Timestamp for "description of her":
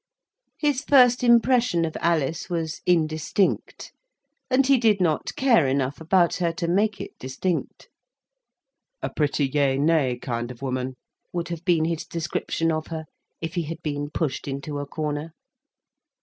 12.03-13.05